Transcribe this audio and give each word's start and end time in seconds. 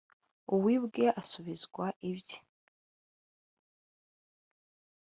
uwibwe 0.55 1.03
asubizwa 1.21 1.85
ibye 2.09 2.37